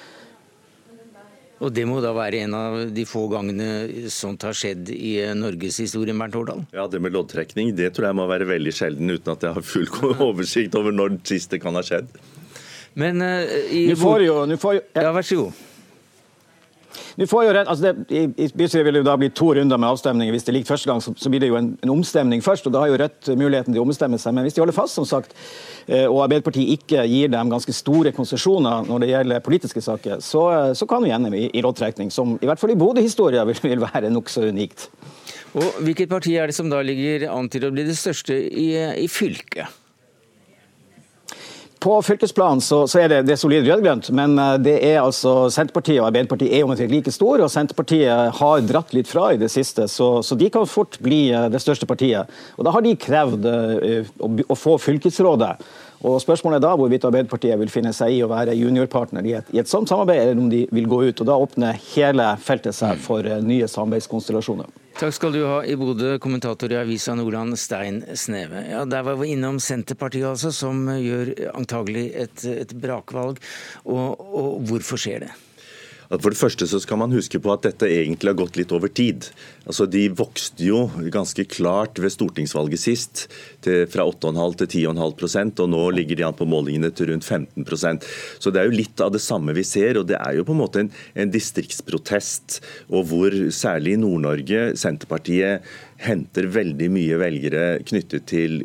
Og 1.61 1.73
det 1.77 1.85
må 1.85 1.99
da 2.01 2.15
være 2.17 2.41
en 2.47 2.55
av 2.57 2.77
de 2.89 3.03
få 3.05 3.27
gangene 3.29 4.09
sånt 4.13 4.47
har 4.49 4.57
skjedd 4.57 4.89
i 4.95 5.13
Norges 5.37 5.77
historie, 5.83 6.17
Bernt 6.17 6.39
Årdal? 6.41 6.63
Ja, 6.73 6.87
det 6.89 7.03
med 7.05 7.13
loddtrekning 7.13 7.75
det 7.77 7.93
tror 7.97 8.09
jeg 8.09 8.17
må 8.17 8.25
være 8.31 8.49
veldig 8.49 8.73
sjelden, 8.73 9.13
uten 9.13 9.35
at 9.35 9.45
jeg 9.45 9.59
har 9.59 9.67
full 9.67 9.89
oversikt 10.31 10.79
over 10.81 10.95
når 10.97 11.19
sist 11.29 11.53
det 11.53 11.61
kan 11.61 11.77
ha 11.77 11.85
skjedd. 11.85 12.09
Men 12.99 13.21
uh, 13.23 13.45
i 13.71 13.91
Nå 13.93 13.99
får 14.01 14.25
jo, 14.25 14.39
nå 14.49 14.57
får 14.61 14.79
jo 14.79 14.87
ja. 14.97 15.13
vær 15.15 15.27
så 15.27 15.43
god. 15.45 15.67
Nå 17.19 17.27
får 17.31 17.45
jo, 17.45 17.55
altså 17.61 17.85
det, 17.85 18.07
I, 18.11 18.23
i 18.45 18.49
bystyret 18.57 18.87
vil 18.87 18.99
det 19.01 19.05
da 19.07 19.17
bli 19.21 19.31
to 19.35 19.53
runder 19.57 19.81
med 19.81 19.93
avstemninger. 19.93 20.35
Hvis 20.35 20.47
det 20.47 20.55
ligger 20.55 20.73
første 20.73 20.91
gang, 20.91 21.03
så, 21.05 21.15
så 21.17 21.33
blir 21.33 21.43
det 21.43 21.51
jo 21.51 21.59
en, 21.59 21.73
en, 21.83 21.93
omstemning 21.95 22.43
først. 22.45 22.67
og 22.67 22.75
Da 22.75 22.85
har 22.85 22.93
jo 22.93 22.99
Rødt 23.01 23.31
muligheten 23.39 23.73
til 23.73 23.81
å 23.81 23.87
ombestemme 23.87 24.19
seg. 24.21 24.35
Men 24.37 24.47
hvis 24.47 24.57
de 24.57 24.65
holder 24.65 24.77
fast, 24.77 24.99
som 24.99 25.07
sagt, 25.09 25.35
eh, 25.87 26.05
og 26.05 26.23
Arbeiderpartiet 26.27 26.75
ikke 26.77 27.07
gir 27.09 27.33
dem 27.33 27.53
ganske 27.53 27.75
store 27.77 28.13
konsesjoner 28.17 28.89
når 28.89 29.05
det 29.05 29.11
gjelder 29.13 29.45
politiske 29.47 29.85
saker, 29.85 30.21
så, 30.25 30.45
så 30.77 30.89
kan 30.91 31.05
vi 31.07 31.15
ende 31.15 31.33
i, 31.37 31.47
i 31.55 31.65
loddtrekning, 31.65 32.13
som 32.15 32.37
i 32.41 32.51
hvert 32.51 32.61
fall 32.61 32.75
i 32.75 32.79
Bodø-historia 32.81 33.47
vil, 33.49 33.61
vil 33.65 33.85
være 33.87 34.13
nokså 34.13 34.49
unikt. 34.51 34.91
Og 35.59 35.83
Hvilket 35.83 36.11
parti 36.11 36.37
er 36.39 36.51
det 36.51 36.55
som 36.55 36.71
da 36.71 36.83
ligger 36.85 37.27
an 37.33 37.49
til 37.51 37.67
å 37.67 37.73
bli 37.75 37.89
det 37.89 37.99
største 37.99 38.37
i, 38.37 38.71
i 39.03 39.09
fylket? 39.11 39.80
På 41.81 42.03
fylkesplan 42.03 42.61
så, 42.61 42.83
så, 42.89 42.99
er 43.01 43.09
det, 43.09 43.19
det 43.25 43.39
solid 43.41 43.65
rød-grønt, 43.65 44.11
men 44.13 44.35
eh, 44.39 44.57
det 44.61 44.75
er 44.85 44.99
altså 45.01 45.49
Senterpartiet 45.49 46.03
og 46.03 46.11
Arbeiderpartiet 46.11 46.53
er 46.53 46.67
omtrent 46.67 46.93
like 46.93 47.13
store, 47.15 47.47
og 47.47 47.53
Senterpartiet 47.53 48.35
har 48.37 48.67
dratt 48.69 48.93
litt 48.93 49.09
fra 49.09 49.31
i 49.33 49.39
det 49.41 49.49
siste, 49.49 49.87
så, 49.89 50.11
så, 50.21 50.37
de 50.37 50.51
kan 50.53 50.69
fort 50.69 50.99
bli 51.01 51.31
eh, 51.33 51.47
det 51.49 51.63
største 51.65 51.89
partiet. 51.89 52.29
Og 52.59 52.69
Da 52.69 52.75
har 52.75 52.85
de 52.85 52.93
krevd 53.01 53.49
uh, 53.49 54.11
å, 54.21 54.29
å, 54.45 54.59
få 54.59 54.77
fylkesrådet. 54.83 55.55
Og 56.05 56.21
Spørsmålet 56.21 56.61
er 56.61 56.67
da 56.67 56.75
hvorvidt 56.77 57.07
Arbeiderpartiet 57.09 57.57
vil 57.61 57.73
finne 57.73 57.95
seg 57.97 58.13
i 58.13 58.21
å 58.25 58.29
være 58.29 58.59
juniorpartner 58.59 59.25
i 59.25 59.35
et, 59.41 59.49
i 59.57 59.63
et 59.65 59.73
sånt 59.73 59.89
samarbeid, 59.89 60.21
eller 60.21 60.45
om 60.45 60.53
de 60.53 60.67
vil 60.77 60.89
gå 60.91 61.01
ut. 61.07 61.25
og 61.25 61.33
Da 61.33 61.41
åpner 61.41 61.81
hele 61.95 62.29
feltet 62.45 62.77
seg 62.77 63.01
for 63.01 63.25
uh, 63.25 63.41
nye 63.41 63.69
samarbeidskonstellasjoner. 63.73 64.69
Takk 65.01 65.15
skal 65.17 65.33
du 65.33 65.39
ha 65.49 65.63
i 65.65 65.79
Bodø, 65.81 66.19
kommentator 66.21 66.75
i 66.75 66.77
Avisa 66.77 67.15
Nordland, 67.17 67.57
Stein 67.57 68.03
Sneve. 68.21 68.67
Ja, 68.69 68.85
Der 68.85 69.01
var 69.07 69.17
vi 69.17 69.31
innom 69.33 69.57
Senterpartiet, 69.57 70.27
altså, 70.29 70.53
som 70.53 70.83
gjør 70.93 71.33
antagelig 71.55 72.11
et, 72.13 72.45
et 72.45 72.75
brakvalg. 72.77 73.41
Og, 73.89 74.21
og 74.21 74.59
hvorfor 74.69 75.01
skjer 75.01 75.25
det? 75.25 75.31
For 76.19 76.33
det 76.33 76.41
første 76.41 76.67
så 76.67 76.81
skal 76.83 76.99
man 76.99 77.13
huske 77.15 77.39
på 77.39 77.53
at 77.53 77.63
dette 77.69 77.87
egentlig 77.87 78.33
har 78.33 78.39
gått 78.41 78.57
litt 78.59 78.73
over 78.75 78.91
tid. 78.91 79.29
Altså 79.63 79.85
De 79.87 80.09
vokste 80.11 80.65
jo 80.67 80.89
ganske 81.15 81.45
klart 81.47 82.01
ved 82.03 82.11
stortingsvalget 82.11 82.83
sist, 82.83 83.29
til, 83.63 83.85
fra 83.91 84.09
8,5 84.11 84.57
til 84.65 84.89
10,5% 84.91 85.63
og 85.63 85.71
nå 85.71 85.85
ligger 85.95 86.19
de 86.19 86.27
an 86.27 86.35
på 86.35 86.49
målingene 86.51 86.91
til 86.91 87.13
rundt 87.13 87.29
15% 87.29 88.09
Så 88.43 88.51
det 88.51 88.59
er 88.59 88.67
jo 88.67 88.79
litt 88.81 89.05
av 89.05 89.13
det 89.15 89.23
samme 89.23 89.55
vi 89.55 89.63
ser. 89.63 90.01
og 90.01 90.09
Det 90.11 90.19
er 90.19 90.41
jo 90.41 90.47
på 90.49 90.57
en 90.57 90.63
måte 90.65 90.83
en, 90.83 90.91
en 91.15 91.31
distriktsprotest, 91.31 92.59
og 92.91 93.07
hvor 93.13 93.37
særlig 93.55 93.95
i 93.95 94.03
Nord-Norge 94.03 94.75
Senterpartiet 94.81 95.63
henter 96.01 96.49
veldig 96.53 96.89
mye 96.93 97.19
velgere 97.21 97.65
knyttet 97.87 98.27
til 98.31 98.57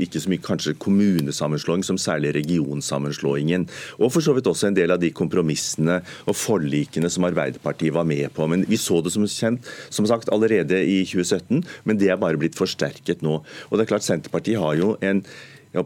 ikke 0.00 0.22
så 0.22 0.32
mye 0.32 0.44
kanskje 0.44 0.76
kommunesammenslåing, 0.80 1.84
som 1.84 2.00
særlig 2.00 2.32
regionsammenslåingen. 2.38 3.66
Og 4.00 4.12
for 4.14 4.24
så 4.24 4.34
vidt 4.36 4.48
også 4.48 4.70
en 4.70 4.78
del 4.78 4.94
av 4.94 5.02
de 5.02 5.12
kompromissene 5.14 6.00
og 6.24 6.38
forlikene 6.38 7.10
som 7.12 7.28
Arbeiderpartiet 7.28 7.94
var 7.96 8.08
med 8.08 8.32
på. 8.36 8.48
Men 8.48 8.64
Vi 8.68 8.80
så 8.80 9.02
det 9.02 9.12
som 9.12 9.26
kjent 9.28 9.68
som 9.90 10.06
sagt 10.06 10.32
allerede 10.32 10.80
i 10.84 11.04
2017, 11.04 11.62
men 11.84 11.98
det 12.00 12.10
er 12.10 12.20
bare 12.20 12.40
blitt 12.40 12.58
forsterket 12.58 13.22
nå. 13.22 13.42
Og 13.68 13.76
det 13.76 13.84
er 13.84 13.92
klart 13.92 14.06
Senterpartiet 14.06 14.60
har 14.60 14.74
jo 14.78 14.96
en 15.04 15.24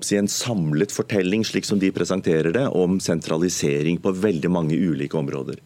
si, 0.02 0.16
en 0.16 0.28
samlet 0.30 0.92
fortelling, 0.94 1.44
slik 1.44 1.66
som 1.66 1.78
de 1.82 1.90
presenterer 1.92 2.52
det, 2.54 2.68
om 2.68 3.00
sentralisering 3.00 3.99
på 3.99 4.14
veldig 4.14 4.50
mange 4.50 4.78
ulike 4.78 5.18
områder. 5.18 5.59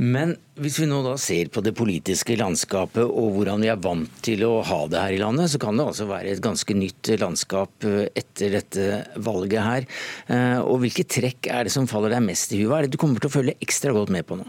Men 0.00 0.34
hvis 0.56 0.78
vi 0.80 0.86
nå 0.88 1.02
da 1.04 1.14
ser 1.20 1.50
på 1.52 1.62
det 1.64 1.74
politiske 1.76 2.36
landskapet 2.40 3.04
og 3.04 3.36
hvordan 3.36 3.64
vi 3.64 3.70
er 3.72 3.80
vant 3.82 4.22
til 4.24 4.44
å 4.46 4.54
ha 4.64 4.80
det 4.90 5.02
her 5.02 5.16
i 5.16 5.20
landet, 5.20 5.52
så 5.52 5.60
kan 5.60 5.76
det 5.76 5.84
altså 5.90 6.08
være 6.08 6.32
et 6.32 6.44
ganske 6.44 6.76
nytt 6.76 7.12
landskap 7.20 7.86
eh, 7.88 8.08
etter 8.16 8.56
dette 8.56 8.88
valget 9.20 9.66
her. 9.66 9.88
Eh, 10.32 10.58
og 10.62 10.82
hvilke 10.84 11.04
trekk 11.04 11.50
er 11.52 11.68
det 11.68 11.74
som 11.74 11.88
faller 11.90 12.14
deg 12.16 12.24
mest 12.24 12.54
i 12.54 12.62
huet? 12.62 12.70
Hva 12.72 12.80
er 12.80 12.88
det 12.88 12.96
du 12.96 13.00
kommer 13.02 13.20
til 13.20 13.32
å 13.32 13.36
følge 13.36 13.58
ekstra 13.64 13.94
godt 13.96 14.12
med 14.14 14.26
på 14.28 14.40
nå? 14.40 14.48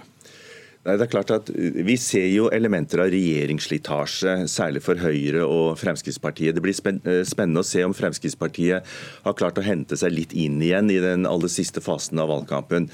Nei, 0.83 0.97
det 0.99 1.05
er 1.05 1.11
klart 1.13 1.31
at 1.31 1.47
Vi 1.87 1.93
ser 2.01 2.25
jo 2.27 2.49
elementer 2.51 2.99
av 2.99 3.11
regjeringsslitasje, 3.13 4.33
særlig 4.51 4.81
for 4.83 4.99
Høyre 4.99 5.45
og 5.47 5.77
Fremskrittspartiet. 5.79 6.57
Det 6.57 6.63
blir 6.63 6.75
eh, 6.75 7.21
spennende 7.27 7.61
å 7.63 7.67
se 7.67 7.85
om 7.87 7.95
Fremskrittspartiet 7.95 8.89
har 9.23 9.37
klart 9.39 9.61
å 9.61 9.63
hente 9.63 9.95
seg 9.99 10.11
litt 10.11 10.35
inn 10.35 10.57
igjen 10.59 10.91
i 10.91 10.99
den 10.99 11.23
aller 11.29 11.51
siste 11.51 11.79
fasen 11.83 12.19
av 12.19 12.27
valgkampen. 12.33 12.89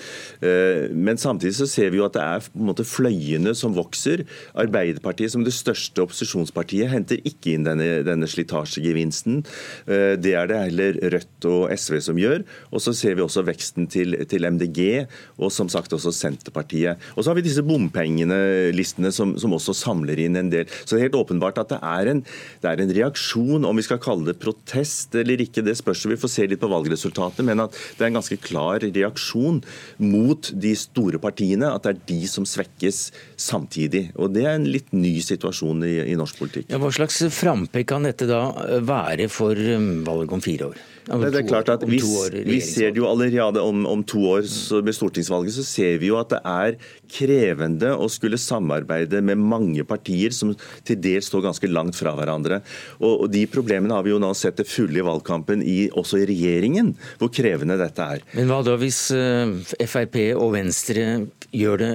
Eh, 0.46 0.94
men 0.94 1.18
samtidig 1.18 1.56
så 1.58 1.66
ser 1.70 1.90
vi 1.90 1.98
jo 1.98 2.06
at 2.06 2.14
det 2.14 2.28
er 2.28 2.46
på 2.46 2.62
en 2.62 2.70
måte 2.70 2.86
fløyene 2.86 3.56
som 3.58 3.74
vokser. 3.74 4.22
Arbeiderpartiet 4.54 5.34
som 5.34 5.48
det 5.48 5.56
største 5.58 6.06
opposisjonspartiet 6.06 6.94
henter 6.94 7.26
ikke 7.26 7.56
inn 7.56 7.66
denne, 7.66 8.04
denne 8.06 8.30
slitasjegevinsten. 8.30 9.42
Eh, 9.90 10.14
det 10.22 10.36
er 10.38 10.54
det 10.54 10.62
heller 10.68 11.02
Rødt 11.16 11.50
og 11.50 11.74
SV 11.74 11.98
som 12.12 12.22
gjør. 12.22 12.46
Og 12.70 12.86
så 12.86 12.94
ser 12.94 13.18
vi 13.18 13.26
også 13.26 13.48
veksten 13.50 13.90
til, 13.90 14.14
til 14.30 14.46
MDG 14.46 15.10
og 15.42 15.50
som 15.58 15.74
sagt 15.74 15.98
også 15.98 16.14
Senterpartiet. 16.14 17.02
Og 17.18 17.26
så 17.26 17.34
har 17.34 17.42
vi 17.42 17.48
disse 17.50 17.66
bompengene 17.80 19.10
som, 19.12 19.36
som, 19.40 19.56
også 19.56 19.76
samler 19.78 20.20
inn 20.20 20.38
en 20.40 20.52
del. 20.52 20.68
Så 20.84 20.96
det 20.96 21.00
er 21.00 21.08
helt 21.08 21.20
åpenbart 21.20 21.60
at 21.62 21.74
det 21.74 21.80
er, 21.80 22.12
en, 22.12 22.24
det 22.62 22.72
er 22.72 22.84
en 22.84 22.94
reaksjon, 23.00 23.68
om 23.68 23.80
vi 23.80 23.86
skal 23.86 24.02
kalle 24.04 24.28
det 24.28 24.40
protest 24.42 25.16
eller 25.16 25.42
ikke, 25.44 25.64
det 25.66 25.78
spørs 25.80 26.08
vi 26.10 26.20
får 26.20 26.34
se 26.34 26.48
litt 26.50 26.62
på 26.62 26.72
valgresultatet, 26.72 27.44
men 27.48 27.64
at 27.64 27.76
det 27.98 28.06
er 28.06 28.12
en 28.12 28.20
ganske 28.20 28.40
klar 28.44 28.84
reaksjon 28.84 29.62
mot 30.02 30.52
de 30.54 30.74
store 30.78 31.22
partiene. 31.22 31.70
At 31.70 31.86
det 31.86 31.96
er 31.96 32.04
de 32.12 32.30
som 32.30 32.48
svekkes 32.48 33.02
samtidig. 33.40 34.10
Og 34.20 34.34
det 34.36 34.46
er 34.46 34.58
en 34.58 34.70
litt 34.70 34.92
ny 34.96 35.18
situasjon 35.24 35.86
i, 35.88 35.96
i 36.12 36.18
norsk 36.20 36.40
politikk. 36.42 36.70
Ja, 36.72 36.82
hva 36.82 36.92
slags 36.94 37.22
frampek 37.36 37.90
kan 37.90 38.08
dette 38.08 38.28
da 38.30 38.44
være 38.86 39.30
for 39.32 39.58
um, 39.58 40.00
valget 40.08 40.36
om 40.36 40.44
fire 40.44 40.72
år? 40.72 40.88
Det 41.10 41.42
er 41.42 41.48
klart 41.48 41.70
at 41.74 41.84
hvis, 41.90 42.06
Vi 42.46 42.60
ser 42.62 42.94
det 42.94 43.02
jo 43.02 43.08
allerede 43.10 43.62
om, 43.62 43.86
om 43.90 44.04
to 44.06 44.22
år 44.36 44.46
med 44.86 44.96
stortingsvalget, 44.96 45.56
så 45.56 45.66
ser 45.66 45.98
vi 46.02 46.12
jo 46.12 46.20
at 46.20 46.30
det 46.34 46.42
er 46.46 46.78
krevende 47.10 47.96
å 47.98 48.10
skulle 48.12 48.38
samarbeide 48.38 49.22
med 49.26 49.42
mange 49.42 49.86
partier 49.88 50.36
som 50.36 50.54
til 50.86 51.00
dels 51.02 51.30
står 51.32 51.48
ganske 51.48 51.72
langt 51.72 51.98
fra 51.98 52.14
hverandre. 52.18 52.62
Og, 53.00 53.26
og 53.26 53.28
De 53.34 53.46
problemene 53.50 53.98
har 53.98 54.06
vi 54.06 54.14
jo 54.14 54.22
nå 54.22 54.32
sett 54.38 54.62
det 54.62 54.68
fulle 54.70 55.02
i 55.02 55.06
valgkampen, 55.06 55.66
i, 55.66 55.90
også 55.90 56.22
i 56.22 56.30
regjeringen, 56.30 56.94
hvor 57.18 57.34
krevende 57.34 57.80
dette 57.80 58.06
er. 58.16 58.24
Men 58.38 58.52
hva 58.52 58.62
da 58.66 58.78
hvis 58.80 59.08
uh, 59.16 59.58
Frp 59.90 60.22
og 60.38 60.54
Venstre 60.58 61.10
gjør 61.56 61.84
det 61.84 61.94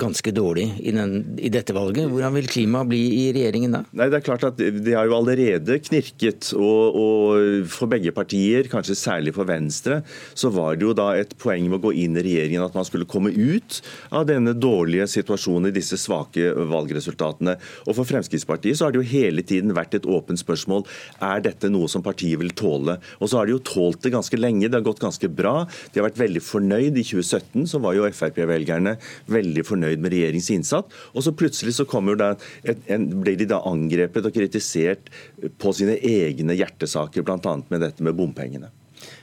ganske 0.00 0.32
dårlig 0.34 0.66
i, 0.80 0.92
den, 0.94 1.36
i, 1.38 1.50
dette 1.52 1.74
valget. 1.76 2.08
Hvordan 2.10 2.36
vil 2.38 2.48
klimaet 2.50 2.90
bli 2.90 3.00
i 3.20 3.24
regjeringen 3.36 3.76
da? 3.76 3.82
Nei, 3.98 4.08
det 4.12 4.20
er 4.20 4.26
klart 4.26 4.46
at 4.48 4.58
Det 4.58 4.94
har 4.94 5.08
jo 5.08 5.16
allerede 5.18 5.78
knirket. 5.88 6.52
Og, 6.58 6.98
og, 6.98 7.68
For 7.70 7.90
begge 7.90 8.12
partier, 8.14 8.68
kanskje 8.70 8.96
særlig 8.98 9.34
for 9.36 9.48
Venstre, 9.48 10.00
så 10.38 10.50
var 10.54 10.78
det 10.78 10.86
jo 10.86 10.94
da 10.96 11.10
et 11.18 11.34
poeng 11.40 11.68
med 11.68 11.80
å 11.80 11.88
gå 11.88 11.94
inn 12.04 12.16
i 12.18 12.24
regjeringen 12.24 12.64
at 12.64 12.76
man 12.76 12.86
skulle 12.86 13.08
komme 13.08 13.32
ut 13.34 13.80
av 14.14 14.26
denne 14.28 14.54
dårlige 14.56 15.08
situasjonen 15.10 15.70
i 15.70 15.74
disse 15.74 15.98
svake 16.00 16.52
valgresultatene. 16.70 17.58
Og 17.86 17.96
For 17.98 18.08
Fremskrittspartiet 18.08 18.78
så 18.78 18.86
har 18.86 18.94
det 18.94 19.02
jo 19.02 19.10
hele 19.10 19.44
tiden 19.46 19.74
vært 19.76 19.98
et 19.98 20.08
åpent 20.08 20.40
spørsmål 20.40 20.86
er 21.24 21.42
dette 21.44 21.70
noe 21.72 21.88
som 21.90 22.04
partiet 22.04 22.40
vil 22.40 22.54
tåle. 22.56 22.98
Og 23.18 23.30
så 23.30 23.40
har 23.40 23.48
de 23.48 23.56
jo 23.56 23.64
tålt 23.64 24.02
det 24.04 24.14
ganske 24.14 24.38
lenge. 24.38 24.68
Det 24.68 24.78
har 24.78 24.86
gått 24.86 25.02
ganske 25.02 25.30
bra. 25.32 25.64
De 25.92 26.00
har 26.00 26.08
vært 26.08 26.20
veldig 26.20 26.44
fornøyd. 26.44 26.98
I 26.98 27.04
2017 27.06 27.68
så 27.70 27.82
var 27.82 27.96
jo 27.96 28.06
Frp-velgerne 28.08 28.96
veldig 29.30 29.64
fornøyd 29.66 29.87
fornøyd 29.88 30.02
med 30.04 30.14
regjeringens 30.14 30.50
innsats. 30.54 31.04
Og 31.14 31.24
så 31.24 31.34
plutselig 31.36 31.76
så 31.76 31.86
ble 31.88 33.36
de 33.38 33.48
da 33.48 33.62
angrepet 33.66 34.26
og 34.26 34.34
kritisert 34.34 35.10
på 35.58 35.72
sine 35.72 35.98
egne 35.98 36.56
hjertesaker, 36.58 37.22
bl.a. 37.22 37.56
med 37.68 37.80
dette 37.80 38.04
med 38.04 38.16
bompengene. 38.18 38.70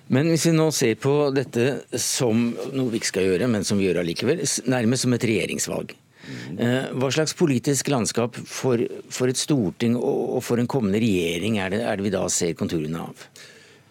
Men 0.07 0.29
hvis 0.29 0.45
vi 0.45 0.53
nå 0.53 0.69
ser 0.71 0.95
på 1.01 1.31
dette 1.33 1.81
som 1.97 2.51
noe 2.75 2.91
vi 2.91 2.99
ikke 2.99 3.13
skal 3.13 3.25
gjøre, 3.25 3.49
men 3.49 3.65
som 3.65 3.79
vi 3.79 3.87
gjør 3.87 4.03
allikevel, 4.03 4.43
nærmest 4.69 5.05
som 5.05 5.15
et 5.15 5.25
regjeringsvalg. 5.25 5.95
Eh, 6.57 6.87
hva 6.97 7.09
slags 7.13 7.35
politisk 7.37 7.89
landskap 7.93 8.37
for, 8.49 8.81
for 9.13 9.29
et 9.29 9.37
storting 9.37 9.97
og 9.97 10.39
for 10.45 10.61
en 10.61 10.69
kommende 10.69 11.01
regjering 11.01 11.59
er 11.61 11.73
det, 11.73 11.83
er 11.85 11.99
det 11.99 12.05
vi 12.07 12.13
da 12.13 12.23
ser 12.33 12.55
konturene 12.57 13.03
av? 13.03 13.27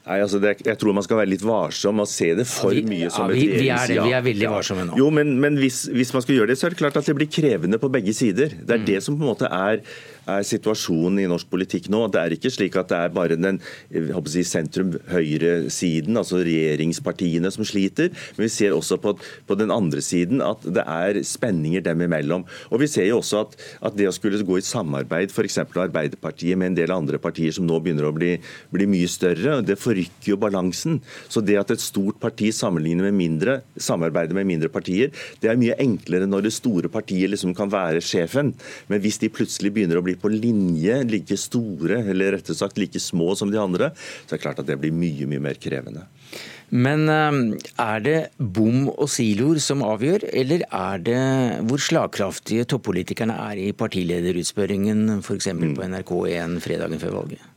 Nei, 0.04 0.18
altså 0.20 0.36
det, 0.36 0.58
Jeg 0.66 0.76
tror 0.80 0.92
man 0.96 1.04
skal 1.06 1.16
være 1.22 1.30
litt 1.32 1.44
varsom 1.46 2.02
og 2.02 2.08
se 2.10 2.34
det 2.36 2.44
for 2.48 2.76
mye 2.88 3.08
som 3.12 3.30
ja, 3.30 3.36
vi, 3.38 3.44
et 3.46 3.54
regjerings... 3.62 3.88
Vi 3.88 3.96
er, 3.96 4.04
vi 4.04 4.16
er 4.18 4.26
veldig 4.26 4.50
varsomme 4.52 4.84
nå. 4.90 4.98
Jo, 5.00 5.08
Men, 5.14 5.38
men 5.40 5.56
hvis, 5.60 5.86
hvis, 5.88 6.12
man 6.12 6.24
skal 6.24 6.40
gjøre 6.40 6.52
det, 6.52 6.58
så 6.60 6.68
er 6.68 6.74
det 6.74 6.80
klart 6.82 6.98
at 7.00 7.08
det 7.08 7.16
blir 7.16 7.30
krevende 7.32 7.80
på 7.80 7.88
begge 7.92 8.12
sider. 8.16 8.52
Det 8.52 8.76
er 8.76 8.82
mm. 8.82 8.88
det 8.90 8.98
som 9.06 9.16
på 9.16 9.24
en 9.24 9.30
måte 9.32 9.48
er 9.48 9.80
er 10.30 10.46
situasjonen 10.46 11.22
i 11.22 11.28
norsk 11.30 11.48
politikk 11.50 11.88
nå. 11.92 12.04
Det 12.12 12.20
er 12.20 12.34
ikke 12.36 12.52
slik 12.52 12.78
at 12.80 12.90
det 12.90 12.98
er 12.98 13.14
bare 13.14 13.38
den 13.38 13.60
si, 14.30 14.44
sentrum-høyre-siden, 14.48 16.16
altså 16.20 16.40
regjeringspartiene, 16.44 17.50
som 17.54 17.66
sliter. 17.68 18.10
Men 18.36 18.46
vi 18.46 18.52
ser 18.52 18.76
også 18.76 18.98
på, 19.02 19.14
på, 19.48 19.58
den 19.58 19.72
andre 19.74 20.02
siden 20.04 20.42
at 20.44 20.64
det 20.64 20.84
er 20.84 21.20
spenninger 21.26 21.84
dem 21.84 22.04
imellom. 22.06 22.46
Og 22.70 22.82
Vi 22.84 22.90
ser 22.90 23.08
jo 23.08 23.20
også 23.20 23.44
at, 23.44 23.56
at 23.88 23.96
det 23.96 24.08
å 24.10 24.14
skulle 24.14 24.42
gå 24.44 24.58
i 24.60 24.64
samarbeid 24.64 25.32
f.eks. 25.32 25.60
Arbeiderpartiet 25.64 26.58
med 26.58 26.72
en 26.72 26.78
del 26.78 26.92
andre 26.94 27.18
partier 27.22 27.52
som 27.54 27.66
nå 27.66 27.78
begynner 27.82 28.08
å 28.08 28.14
bli, 28.14 28.34
bli 28.72 28.88
mye 28.90 29.08
større, 29.10 29.60
det 29.64 29.78
forrykker 29.80 30.34
jo 30.34 30.40
balansen. 30.40 31.00
Så 31.28 31.42
det 31.44 31.58
at 31.60 31.72
et 31.74 31.82
stort 31.82 32.20
parti 32.22 32.50
sammenligner 32.54 33.08
med 33.08 33.18
mindre, 33.18 33.58
samarbeider 33.80 34.36
med 34.36 34.48
mindre 34.48 34.70
partier, 34.72 35.12
det 35.42 35.50
er 35.50 35.60
mye 35.60 35.76
enklere 35.82 36.28
når 36.28 36.46
det 36.46 36.54
store 36.56 36.90
partiet 36.92 37.32
liksom 37.32 37.54
kan 37.56 37.72
være 37.72 38.02
sjefen. 38.04 38.52
Men 38.90 39.02
hvis 39.04 39.20
de 39.22 39.32
plutselig 39.32 39.72
begynner 39.74 40.00
å 40.00 40.04
bli 40.04 40.13
blir 40.14 40.22
på 40.22 40.32
linje, 40.32 41.02
like 41.04 41.36
store 41.36 42.02
eller 42.10 42.38
rett 42.38 42.50
og 42.50 42.58
slett 42.58 42.78
like 42.78 43.00
små 43.00 43.34
som 43.36 43.50
de 43.50 43.60
andre, 43.60 43.92
så 44.24 44.34
er 44.34 44.38
det 44.38 44.44
klart 44.44 44.60
at 44.62 44.68
det 44.68 44.78
blir 44.80 44.94
mye, 44.94 45.26
mye 45.26 45.42
mer 45.42 45.58
krevende. 45.60 46.06
Men 46.70 47.08
eh, 47.08 47.58
er 47.78 48.00
det 48.02 48.18
bom 48.38 48.88
og 48.88 49.08
siloer 49.12 49.60
som 49.62 49.84
avgjør, 49.84 50.28
eller 50.32 50.64
er 50.70 51.02
det 51.04 51.22
hvor 51.68 51.82
slagkraftige 51.82 52.66
toppolitikerne 52.66 53.36
er 53.50 53.60
i 53.68 53.72
partilederutspørringen 53.72 55.20
f.eks. 55.20 55.52
Mm. 55.52 55.74
på 55.76 55.90
NRK1 55.90 56.62
fredagen 56.64 57.02
før 57.02 57.20
valget? 57.20 57.53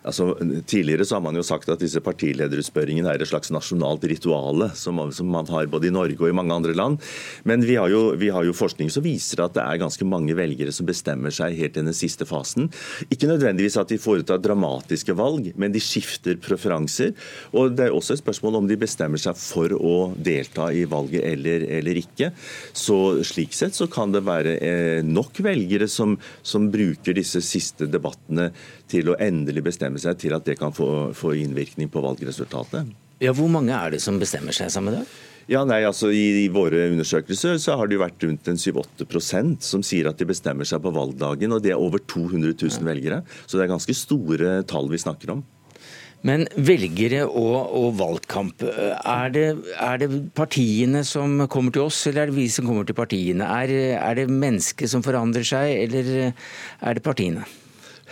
Altså, 0.00 0.32
tidligere 0.66 1.04
så 1.04 1.18
har 1.18 1.24
man 1.24 1.36
jo 1.36 1.44
sagt 1.44 1.68
at 1.68 1.82
disse 1.82 2.00
partilederutspørringene 2.04 3.10
er 3.12 3.20
et 3.20 3.28
slags 3.28 3.50
nasjonalt 3.52 4.06
rituale 4.08 4.70
som, 4.78 5.00
som, 5.12 5.28
man 5.28 5.48
har 5.52 5.68
både 5.68 5.90
i 5.90 5.92
Norge 5.92 6.16
og 6.16 6.30
i 6.30 6.36
mange 6.36 6.56
andre 6.56 6.72
land. 6.76 6.96
Men 7.44 7.64
vi 7.66 7.76
har, 7.76 7.90
jo, 7.92 8.14
vi 8.20 8.30
har, 8.32 8.46
jo, 8.48 8.56
forskning 8.56 8.88
som 8.92 9.04
viser 9.04 9.42
at 9.44 9.56
det 9.58 9.64
er 9.64 9.82
ganske 9.82 10.06
mange 10.08 10.36
velgere 10.38 10.72
som 10.72 10.88
bestemmer 10.88 11.34
seg 11.34 11.58
helt 11.58 11.76
i 11.76 11.84
den 11.84 11.96
siste 11.96 12.24
fasen. 12.28 12.70
Ikke 13.12 13.28
nødvendigvis 13.28 13.76
at 13.80 13.92
de 13.92 14.00
foretar 14.00 14.40
dramatiske 14.40 15.16
valg, 15.18 15.52
men 15.60 15.74
de 15.74 15.82
skifter 15.84 16.40
preferanser. 16.40 17.12
Og 17.52 17.76
det 17.76 17.88
er 17.88 17.96
også 17.96 18.16
et 18.16 18.24
spørsmål 18.24 18.62
om 18.62 18.70
de 18.70 18.80
bestemmer 18.80 19.20
seg 19.20 19.36
for 19.36 19.74
å 19.76 19.94
delta 20.16 20.70
i 20.72 20.86
valget 20.88 21.28
eller, 21.28 21.68
eller 21.80 22.00
ikke. 22.00 22.32
Så 22.72 23.20
slik 23.28 23.52
sett 23.56 23.76
så 23.76 23.88
kan 23.90 24.16
det 24.16 24.24
være 24.24 24.56
eh, 24.64 25.04
nok 25.04 25.42
velgere 25.44 25.90
som, 25.92 26.16
som 26.42 26.70
bruker 26.72 27.16
disse 27.20 27.44
siste 27.44 27.88
debattene 27.90 28.50
til 28.90 29.12
å 29.12 29.18
endelig 29.22 29.64
bestemme 29.70 30.00
seg 30.02 30.18
til 30.20 30.36
at 30.36 30.46
det 30.46 30.58
kan 30.60 30.74
få, 30.74 31.10
få 31.16 31.34
innvirkning 31.38 31.90
på 31.92 32.02
valgresultatet. 32.04 32.90
Ja, 33.20 33.34
Hvor 33.36 33.50
mange 33.52 33.76
er 33.76 33.94
det 33.94 34.00
som 34.02 34.18
bestemmer 34.20 34.56
seg 34.56 34.72
samme 34.72 34.94
dag? 34.94 35.18
Ja, 35.50 35.64
nei, 35.66 35.80
altså 35.82 36.12
I, 36.14 36.44
i 36.44 36.48
våre 36.52 36.84
undersøkelser 36.92 37.56
så 37.58 37.74
har 37.78 37.88
det 37.88 37.96
jo 37.96 38.04
vært 38.04 38.22
rundt 38.22 38.50
en 38.52 38.60
7-8 38.60 39.56
som 39.66 39.82
sier 39.82 40.06
at 40.06 40.20
de 40.20 40.28
bestemmer 40.28 40.68
seg 40.68 40.82
på 40.84 40.92
valgdagen. 40.94 41.52
og 41.52 41.64
Det 41.64 41.72
er 41.74 41.80
over 41.80 41.98
200 41.98 42.54
000 42.54 42.76
ja. 42.76 42.84
velgere. 42.86 43.22
Så 43.46 43.58
det 43.58 43.64
er 43.64 43.72
ganske 43.72 43.96
store 43.96 44.60
tall 44.70 44.90
vi 44.92 45.00
snakker 45.02 45.34
om. 45.34 45.42
Men 46.22 46.44
velgere 46.54 47.24
og, 47.24 47.56
og 47.80 47.94
valgkamp, 47.96 48.62
er 48.68 49.32
det, 49.32 49.46
er 49.80 50.02
det, 50.02 50.10
partiene 50.36 51.00
som 51.08 51.46
kommer 51.48 51.72
til 51.72 51.86
oss, 51.88 52.02
eller 52.06 52.26
er 52.26 52.30
det 52.30 52.36
vi 52.36 52.44
som 52.52 52.68
kommer 52.68 52.84
til 52.84 52.98
partiene? 52.98 53.48
Er, 53.48 53.72
er 53.96 54.20
det 54.20 54.28
mennesket 54.28 54.92
som 54.92 55.02
forandrer 55.02 55.46
seg, 55.48 55.72
eller 55.88 56.12
er 56.28 56.98
det 56.98 57.04
partiene? 57.06 57.48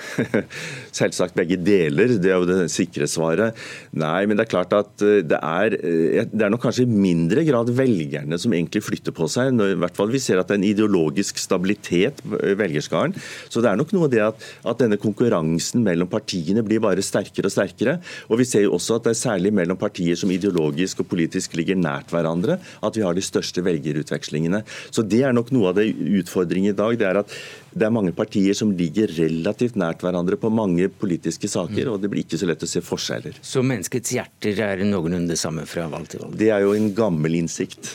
Selvsagt 0.98 1.36
begge 1.38 1.58
deler, 1.60 2.16
det 2.18 2.32
er 2.32 2.38
jo 2.38 2.48
det 2.48 2.58
sikre 2.72 3.08
svaret. 3.10 3.56
Nei, 3.98 4.26
men 4.28 4.38
det 4.38 4.46
er 4.46 4.52
klart 4.52 4.74
at 4.76 5.04
eh, 5.04 5.20
det 5.26 5.38
er, 5.38 5.76
eh, 5.78 6.28
det 6.30 6.46
er 6.46 6.52
nok 6.52 6.64
kanskje 6.64 6.86
i 6.86 6.90
mindre 6.90 7.44
grad 7.46 7.70
velgerne 7.76 8.38
som 8.40 8.54
egentlig 8.54 8.84
flytter 8.86 9.14
på 9.14 9.28
seg. 9.30 9.52
Når, 9.56 9.74
I 9.74 9.80
hvert 9.84 9.98
fall 9.98 10.12
vi 10.12 10.22
ser 10.22 10.40
at 10.40 10.50
det 10.50 10.56
er 10.56 10.62
en 10.62 10.68
ideologisk 10.68 11.40
stabilitet 11.42 12.22
på 12.24 12.40
eh, 12.40 12.56
velgerskaren. 12.58 13.16
Så 13.48 13.62
det 13.64 13.72
er 13.72 13.80
nok 13.80 13.94
noe 13.96 14.08
av 14.08 14.14
det 14.14 14.24
at, 14.24 14.48
at, 14.64 14.78
denne 14.78 15.00
konkurransen 15.00 15.82
mellom 15.84 16.10
partiene 16.10 16.62
blir 16.66 16.82
bare 16.84 17.04
sterkere 17.04 17.50
og 17.50 17.54
sterkere. 17.54 17.98
Og 18.28 18.42
vi 18.42 18.48
ser 18.48 18.66
jo 18.66 18.76
også 18.78 18.98
at 18.98 19.08
det 19.08 19.14
er 19.14 19.22
særlig 19.22 19.54
mellom 19.54 19.78
partier 19.80 20.18
som 20.18 20.32
ideologisk 20.32 21.02
og 21.02 21.10
politisk 21.10 21.56
ligger 21.58 21.78
nært 21.78 22.12
hverandre, 22.14 22.58
at 22.84 22.98
vi 22.98 23.04
har 23.04 23.16
de 23.16 23.24
største 23.24 23.64
velgerutvekslingene. 23.66 24.62
Så 24.94 25.04
det 25.06 25.24
er 25.26 25.34
nok 25.36 25.52
noe 25.54 25.72
av 25.72 25.80
det 25.80 25.90
utfordringen 26.22 26.72
i 26.72 26.78
dag. 26.78 26.98
det 26.98 27.08
er 27.08 27.22
at 27.22 27.34
det 27.72 27.87
er 27.87 27.92
mange 27.92 28.14
partier 28.16 28.56
som 28.56 28.72
ligger 28.76 29.10
relativt 29.18 29.76
nært 29.78 30.02
hverandre 30.04 30.38
på 30.40 30.50
mange 30.52 30.88
politiske 30.88 31.50
saker, 31.50 31.84
mm. 31.84 31.92
og 31.92 32.02
det 32.02 32.10
blir 32.12 32.25
ikke 32.25 32.40
så 32.40 32.48
lett 32.48 32.64
å 32.64 32.70
se 32.70 32.82
forskjeller. 32.84 33.38
Så 33.44 33.62
menneskets 33.66 34.14
hjerter 34.16 34.62
er 34.64 34.84
noenlunde 34.87 35.34
det 35.34 35.40
samme 35.40 35.66
fra 35.68 35.88
valg 35.92 36.08
til 36.12 36.25
valg? 36.25 36.37
Det 36.40 36.50
er 36.54 36.64
jo 36.64 36.75
en 36.76 36.90
gammel 36.96 37.40
innsikt. 37.42 37.92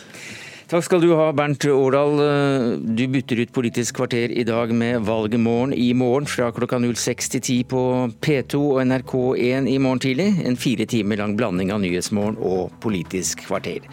Takk 0.73 0.87
skal 0.87 1.03
du 1.03 1.11
ha, 1.13 1.27
Bernt 1.37 1.67
Årdal. 1.69 2.17
Du 2.97 3.03
bytter 3.13 3.43
ut 3.43 3.51
Politisk 3.53 3.99
kvarter 3.99 4.31
i 4.33 4.41
dag 4.41 4.71
med 4.73 5.03
Valget 5.05 5.37
i 5.77 5.91
morgen 5.93 6.25
fra 6.25 6.47
klokka 6.49 6.79
06 6.81 7.29
til 7.35 7.43
10 7.43 7.57
på 7.69 7.83
P2 8.17 8.61
og 8.71 8.79
NRK1 8.81 9.69
i 9.69 9.77
morgen 9.77 10.01
tidlig. 10.01 10.27
En 10.41 10.57
fire 10.57 10.89
timer 10.89 11.21
lang 11.21 11.37
blanding 11.37 11.69
av 11.69 11.83
Nyhetsmorgen 11.85 12.41
og 12.41 12.73
Politisk 12.81 13.45
kvarter. 13.45 13.85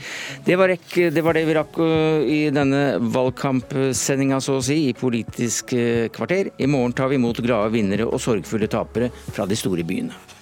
Det 0.49 0.57
var, 0.57 0.73
rekk, 0.73 0.89
det 1.13 1.21
var, 1.21 1.37
det 1.37 1.45
vi 1.51 1.61
rakk 1.61 1.77
uh, 1.85 2.25
i 2.25 2.41
denne 2.49 2.97
valgkampsendinga, 3.13 4.41
så 4.41 4.57
å 4.57 4.65
si, 4.65 4.87
i 4.89 4.97
Politisk 4.97 5.77
uh, 5.77 6.09
kvarter. 6.17 6.55
I 6.57 6.73
morgen 6.79 6.97
tar 6.97 7.13
vi 7.13 7.21
imot 7.21 7.45
glade 7.45 7.77
vinnere 7.77 8.09
og 8.09 8.25
sorgfulle 8.25 8.73
tapere 8.73 9.13
fra 9.29 9.45
de 9.45 9.67
store 9.69 9.85
byene. 9.85 10.40